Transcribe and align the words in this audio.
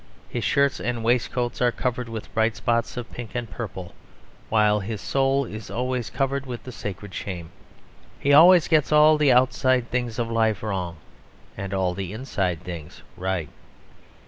His 0.29 0.43
shirts 0.43 0.79
and 0.79 1.03
waistcoats 1.03 1.61
are 1.61 1.71
covered 1.71 2.09
with 2.09 2.33
bright 2.33 2.55
spots 2.55 2.97
of 2.97 3.11
pink 3.11 3.35
and 3.35 3.47
purple, 3.47 3.93
while 4.49 4.79
his 4.79 4.99
soul 4.99 5.45
is 5.45 5.69
always 5.69 6.09
covered 6.09 6.47
with 6.47 6.63
the 6.63 6.71
sacred 6.71 7.13
shame. 7.13 7.51
He 8.19 8.33
always 8.33 8.67
gets 8.67 8.91
all 8.91 9.15
the 9.19 9.31
outside 9.31 9.91
things 9.91 10.17
of 10.17 10.31
life 10.31 10.63
wrong, 10.63 10.97
and 11.55 11.71
all 11.71 11.93
the 11.93 12.13
inside 12.13 12.63
things 12.63 13.03
right. 13.15 13.49